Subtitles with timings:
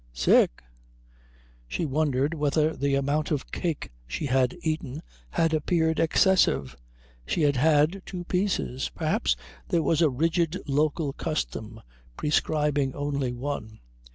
[0.13, 0.63] "Sick?"
[1.67, 6.75] She wondered whether the amount of cake she had eaten had appeared excessive.
[7.23, 8.89] She had had two pieces.
[8.95, 9.35] Perhaps
[9.67, 11.81] there was a rigid local custom
[12.17, 13.77] prescribing only one.